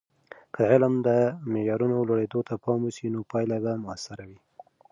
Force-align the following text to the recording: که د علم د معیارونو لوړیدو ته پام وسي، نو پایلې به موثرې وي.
که 0.53 0.59
د 0.65 0.67
علم 0.73 0.93
د 1.07 1.09
معیارونو 1.51 1.95
لوړیدو 2.07 2.39
ته 2.47 2.53
پام 2.63 2.79
وسي، 2.85 3.07
نو 3.13 3.19
پایلې 3.31 3.57
به 3.63 3.73
موثرې 3.83 4.25
وي. 4.29 4.39